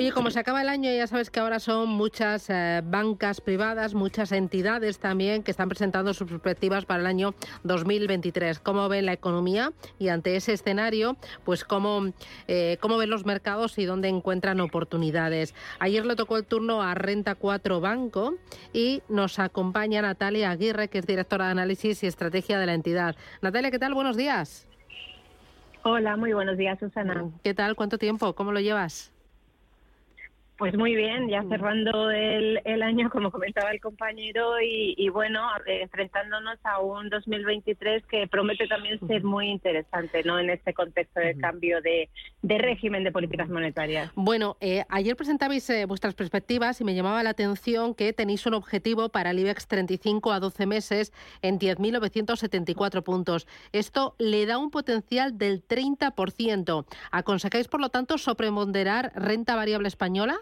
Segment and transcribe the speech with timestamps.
[0.00, 3.92] Oye, como se acaba el año, ya sabes que ahora son muchas eh, bancas privadas,
[3.92, 8.60] muchas entidades también que están presentando sus perspectivas para el año 2023.
[8.60, 9.74] ¿Cómo ven la economía?
[9.98, 12.14] Y ante ese escenario, pues cómo,
[12.48, 15.54] eh, cómo ven los mercados y dónde encuentran oportunidades.
[15.80, 18.36] Ayer le tocó el turno a Renta 4 Banco
[18.72, 23.16] y nos acompaña Natalia Aguirre, que es directora de análisis y estrategia de la entidad.
[23.42, 23.92] Natalia, ¿qué tal?
[23.92, 24.66] Buenos días.
[25.82, 27.26] Hola, muy buenos días, Susana.
[27.44, 27.76] ¿Qué tal?
[27.76, 28.34] ¿Cuánto tiempo?
[28.34, 29.12] ¿Cómo lo llevas?
[30.60, 35.40] Pues muy bien, ya cerrando el, el año, como comentaba el compañero, y, y, bueno,
[35.64, 40.38] enfrentándonos a un 2023 que promete también ser muy interesante ¿no?
[40.38, 42.10] en este contexto de cambio de,
[42.42, 44.12] de régimen de políticas monetarias.
[44.14, 48.52] Bueno, eh, ayer presentabais eh, vuestras perspectivas y me llamaba la atención que tenéis un
[48.52, 53.46] objetivo para el IBEX 35 a 12 meses en 10.974 puntos.
[53.72, 56.84] Esto le da un potencial del 30%.
[57.12, 60.36] ¿Aconsejáis, por lo tanto, sobremonderar renta variable española?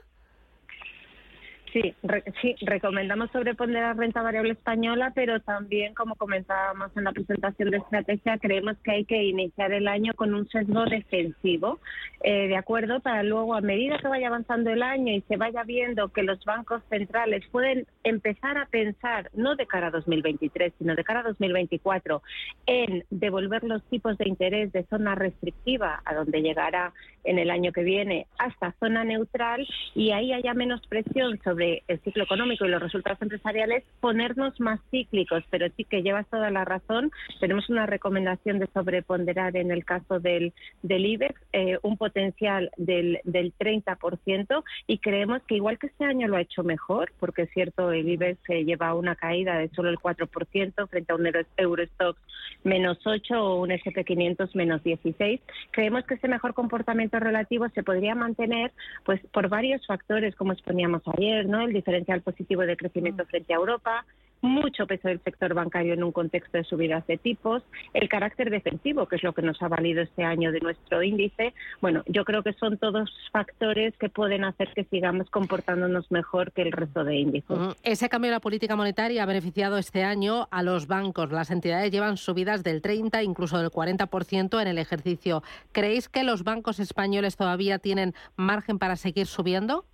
[1.72, 1.94] Sí,
[2.40, 8.38] sí, recomendamos sobreponderar renta variable española, pero también, como comentábamos en la presentación de estrategia,
[8.38, 11.78] creemos que hay que iniciar el año con un sesgo defensivo,
[12.22, 13.00] eh, ¿de acuerdo?
[13.00, 16.42] Para luego, a medida que vaya avanzando el año y se vaya viendo que los
[16.44, 21.24] bancos centrales pueden empezar a pensar, no de cara a 2023, sino de cara a
[21.24, 22.22] 2024,
[22.66, 26.92] en devolver los tipos de interés de zona restrictiva, a donde llegará
[27.24, 32.00] en el año que viene, hasta zona neutral, y ahí haya menos presión sobre el
[32.04, 36.64] ciclo económico y los resultados empresariales, ponernos más cíclicos, pero sí que llevas toda la
[36.64, 37.10] razón.
[37.40, 40.52] Tenemos una recomendación de sobreponderar en el caso del,
[40.82, 46.28] del IBEX eh, un potencial del, del 30% y creemos que igual que este año
[46.28, 49.90] lo ha hecho mejor, porque es cierto, el IBEX se lleva una caída de solo
[49.90, 52.20] el 4% frente a un Eurostox
[52.64, 55.40] menos 8 o un SP500 menos 16.
[55.70, 58.72] Creemos que ese mejor comportamiento relativo se podría mantener
[59.04, 61.62] pues por varios factores, como exponíamos ayer, ¿no?
[61.62, 63.26] El diferencial positivo de crecimiento mm.
[63.26, 64.04] frente a Europa,
[64.40, 67.62] mucho peso del sector bancario en un contexto de subidas de tipos,
[67.94, 71.54] el carácter defensivo, que es lo que nos ha valido este año de nuestro índice.
[71.80, 76.62] Bueno, yo creo que son todos factores que pueden hacer que sigamos comportándonos mejor que
[76.62, 77.58] el resto de índices.
[77.82, 81.32] Ese cambio de la política monetaria ha beneficiado este año a los bancos.
[81.32, 85.42] Las entidades llevan subidas del 30, incluso del 40% en el ejercicio.
[85.72, 89.84] ¿Creéis que los bancos españoles todavía tienen margen para seguir subiendo?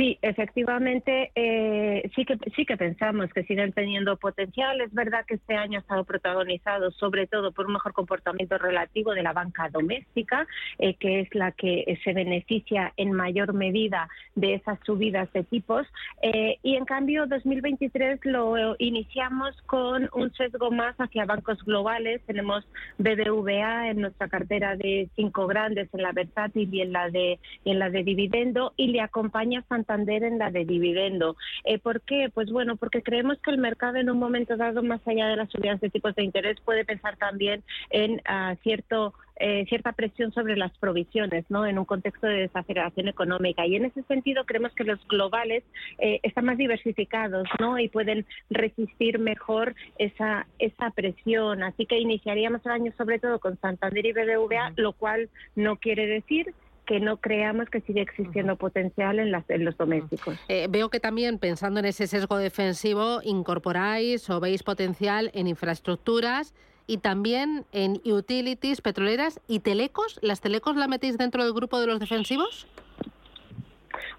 [0.00, 4.80] Sí, efectivamente, eh, sí que sí que pensamos que siguen teniendo potencial.
[4.80, 9.12] Es verdad que este año ha estado protagonizado sobre todo por un mejor comportamiento relativo
[9.12, 10.46] de la banca doméstica,
[10.78, 15.86] eh, que es la que se beneficia en mayor medida de esas subidas de tipos.
[16.22, 22.22] Eh, y en cambio, 2023 lo iniciamos con un sesgo más hacia bancos globales.
[22.24, 22.66] Tenemos
[22.96, 27.78] BBVA en nuestra cartera de cinco grandes, en la versátil y en la de en
[27.78, 31.36] la de dividendo, y le acompaña Santander en la de dividendo.
[31.64, 32.30] Eh, ¿Por qué?
[32.32, 35.50] Pues bueno, porque creemos que el mercado en un momento dado, más allá de las
[35.50, 40.54] subidas de tipos de interés, puede pensar también en uh, cierto eh, cierta presión sobre
[40.54, 41.66] las provisiones, ¿no?
[41.66, 43.66] En un contexto de desaceleración económica.
[43.66, 45.64] Y en ese sentido creemos que los globales
[45.98, 47.78] eh, están más diversificados, ¿no?
[47.78, 51.62] Y pueden resistir mejor esa esa presión.
[51.62, 56.06] Así que iniciaríamos el año sobre todo con Santander y BBVA, lo cual no quiere
[56.06, 56.52] decir
[56.90, 60.36] que no creamos que sigue existiendo potencial en, las, en los domésticos.
[60.48, 66.52] Eh, veo que también, pensando en ese sesgo defensivo, incorporáis o veis potencial en infraestructuras
[66.88, 70.18] y también en utilities petroleras y telecos.
[70.20, 72.66] ¿Las telecos la metéis dentro del grupo de los defensivos?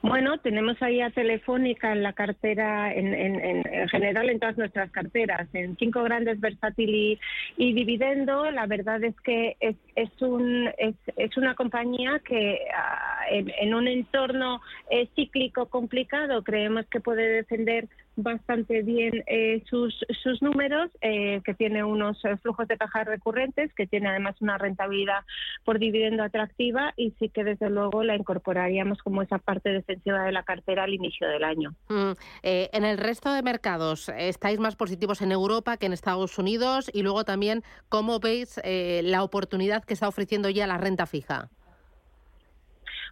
[0.03, 5.47] Bueno, tenemos ahí a Telefónica en la cartera, en, en, general en todas nuestras carteras,
[5.53, 7.19] en cinco grandes versátil
[7.55, 8.49] y, dividendo.
[8.49, 13.87] La verdad es que es, es, un, es, es una compañía que ah, en, un
[13.87, 21.41] entorno eh, cíclico complicado creemos que puede defender bastante bien eh, sus, sus números, eh,
[21.43, 25.23] que tiene unos eh, flujos de caja recurrentes, que tiene además una rentabilidad
[25.63, 30.31] por dividendo atractiva y sí que desde luego la incorporaríamos como esa parte defensiva de
[30.31, 31.73] la cartera al inicio del año.
[31.89, 32.11] Mm,
[32.43, 36.89] en el resto de mercados, ¿estáis más positivos en Europa que en Estados Unidos?
[36.93, 41.49] Y luego también, ¿cómo veis la oportunidad que está ofreciendo ya la renta fija?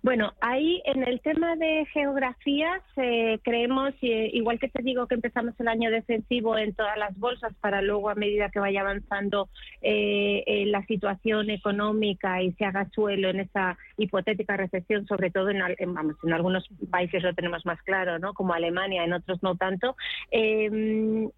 [0.02, 5.16] Bueno, ahí en el tema de geografías eh, creemos, eh, igual que te digo que
[5.16, 9.50] empezamos el año defensivo en todas las bolsas para luego a medida que vaya avanzando
[9.82, 15.60] eh, la situación económica y se haga suelo en esa hipotética recesión, sobre todo en,
[15.94, 18.34] vamos, en algunos países lo tenemos más claro, ¿no?
[18.34, 19.98] como Alemania, en otros no tanto.
[20.32, 21.30] Em,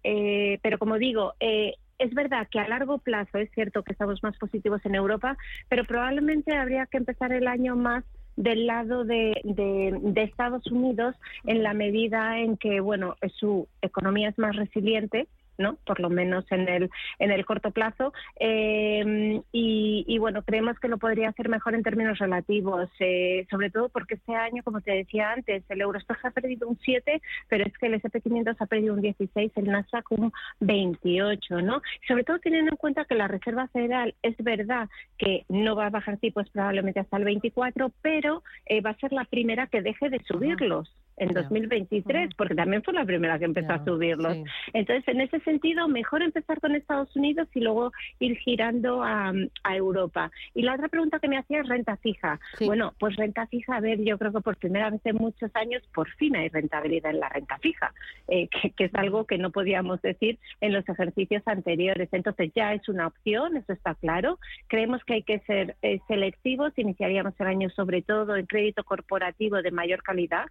[0.62, 4.80] pero como digo, es verdad que a largo plazo es cierto que estamos más positivos
[4.84, 5.36] en Europa,
[5.68, 8.04] pero probablemente habría que empezar el año más
[8.36, 11.14] del lado de, de, Estados Unidos
[11.44, 15.28] en la medida en que, bueno, su economía es más resiliente
[15.62, 15.76] ¿no?
[15.86, 18.12] Por lo menos en el, en el corto plazo.
[18.38, 23.88] Eh, y, bueno, creemos que lo podría hacer mejor en términos relativos, eh, sobre todo
[23.88, 27.76] porque este año, como te decía antes, el Eurostock ha perdido un 7, pero es
[27.78, 31.80] que el SP500 ha perdido un 16, el Nasdaq un 28, ¿no?
[32.06, 34.88] Sobre todo teniendo en cuenta que la Reserva Federal es verdad
[35.18, 39.12] que no va a bajar tipos probablemente hasta el 24, pero eh, va a ser
[39.12, 40.92] la primera que deje de subirlos
[41.22, 44.36] en 2023, porque también fue la primera que empezó a subirlos.
[44.72, 49.32] Entonces, en ese sentido, mejor empezar con Estados Unidos y luego ir girando a,
[49.72, 50.30] Europa.
[50.54, 52.38] Y la otra pregunta que me hacía es renta fija.
[52.60, 55.82] Bueno, pues renta fija, a ver, yo creo que por primera vez en muchos años
[55.94, 57.94] por fin hay rentabilidad en la renta fija,
[58.28, 62.08] eh, que, es algo que no podíamos decir en los ejercicios anteriores.
[62.12, 64.38] Entonces, ya es una opción, eso está claro.
[64.68, 66.72] Creemos que hay que ser eh, selectivos.
[66.76, 70.46] Iniciaríamos el año sobre todo en crédito corporativo de mayor calidad,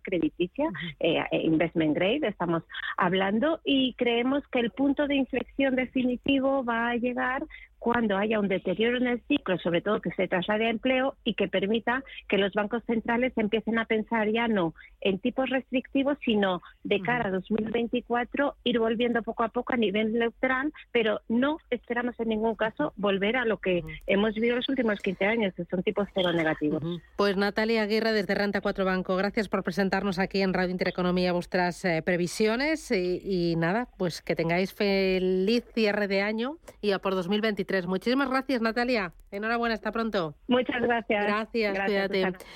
[0.70, 2.64] crediticio eh, investment grade, estamos
[2.98, 7.44] hablando, y creemos que el punto de inflexión definitivo va a llegar
[7.82, 11.34] cuando haya un deterioro en el ciclo, sobre todo que se traslade a empleo y
[11.34, 16.62] que permita que los bancos centrales empiecen a pensar ya no en tipos restrictivos, sino
[16.84, 22.14] de cara a 2024 ir volviendo poco a poco a nivel neutral, pero no esperamos
[22.20, 25.82] en ningún caso volver a lo que hemos vivido los últimos 15 años, que son
[25.82, 26.84] tipos cero negativos.
[27.16, 31.84] Pues Natalia Aguirre desde Renta 4 Banco, gracias por presentarnos aquí en Radio Intereconomía vuestras
[31.84, 37.71] eh, previsiones y, nada, pues que tengáis feliz cierre de año y a por 2023
[37.88, 39.14] Muchísimas gracias, Natalia.
[39.32, 40.36] Enhorabuena, hasta pronto.
[40.48, 41.26] Muchas gracias.
[41.26, 42.34] Gracias, cuídate.